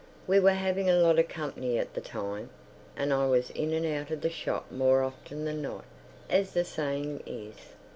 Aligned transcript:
We 0.25 0.39
were 0.39 0.53
having 0.53 0.89
a 0.89 0.95
lot 0.97 1.19
of 1.19 1.27
company 1.27 1.77
at 1.77 1.93
the 1.93 2.01
time, 2.01 2.49
and 2.97 3.13
I 3.13 3.27
was 3.27 3.51
in 3.51 3.71
and 3.71 3.85
out 3.85 4.09
of 4.09 4.21
the 4.21 4.31
shop 4.31 4.71
more 4.71 5.03
often 5.03 5.45
than 5.45 5.61
not, 5.61 5.85
as 6.27 6.53
the 6.53 6.65
saying 6.65 7.21
is. 7.27 7.75